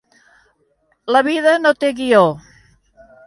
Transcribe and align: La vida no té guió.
La 1.17 1.21
vida 1.27 1.53
no 1.65 1.73
té 1.83 1.91
guió. 2.01 2.25